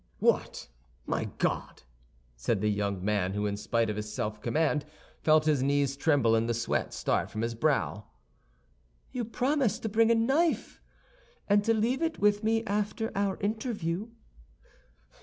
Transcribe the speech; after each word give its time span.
"What, 0.17 0.67
my 1.05 1.25
God!" 1.37 1.83
said 2.35 2.59
the 2.59 2.71
young 2.71 3.05
man, 3.05 3.33
who 3.35 3.45
in 3.45 3.55
spite 3.55 3.87
of 3.87 3.97
his 3.97 4.11
self 4.11 4.41
command 4.41 4.83
felt 5.21 5.45
his 5.45 5.61
knees 5.61 5.95
tremble 5.95 6.33
and 6.33 6.49
the 6.49 6.55
sweat 6.55 6.91
start 6.91 7.29
from 7.29 7.43
his 7.43 7.53
brow. 7.53 8.05
"You 9.11 9.23
promised 9.23 9.83
to 9.83 9.89
bring 9.89 10.09
a 10.09 10.15
knife, 10.15 10.81
and 11.47 11.63
to 11.65 11.75
leave 11.75 12.01
it 12.01 12.17
with 12.17 12.43
me 12.43 12.63
after 12.65 13.11
our 13.13 13.37
interview." 13.41 14.07